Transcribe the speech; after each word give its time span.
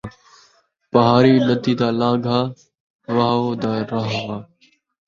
پہاڑی 0.91 1.35
ندی 1.47 1.73
دا 1.79 1.89
لانگھا، 1.99 2.39
وَہاؤ 3.15 3.49
دا 3.61 3.71
رَاہ۔ 3.91 4.15